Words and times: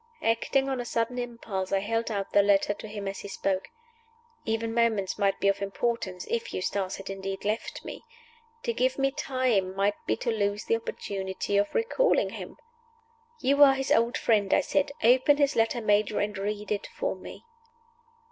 Acting 0.23 0.67
on 0.67 0.81
a 0.81 0.83
sudden 0.83 1.19
impulse, 1.19 1.71
I 1.71 1.77
held 1.77 2.09
out 2.09 2.31
the 2.31 2.41
letter 2.41 2.73
to 2.73 2.87
him 2.87 3.07
as 3.07 3.19
he 3.19 3.27
spoke. 3.27 3.67
Even 4.45 4.73
moments 4.73 5.19
might 5.19 5.39
be 5.39 5.47
of 5.47 5.61
importance, 5.61 6.25
if 6.27 6.55
Eustace 6.55 6.95
had 6.95 7.07
indeed 7.07 7.45
left 7.45 7.85
me. 7.85 8.03
To 8.63 8.73
give 8.73 8.97
me 8.97 9.11
time 9.11 9.75
might 9.75 9.93
be 10.07 10.15
to 10.15 10.31
lose 10.31 10.65
the 10.65 10.75
opportunity 10.77 11.55
of 11.55 11.75
recalling 11.75 12.31
him. 12.31 12.57
"You 13.41 13.61
are 13.63 13.75
his 13.75 13.91
old 13.91 14.17
friend," 14.17 14.51
I 14.55 14.61
said. 14.61 14.91
"Open 15.03 15.37
his 15.37 15.55
letter, 15.55 15.81
Major, 15.81 16.19
and 16.19 16.35
read 16.35 16.71
it 16.71 16.87
for 16.87 17.13
me." 17.13 17.43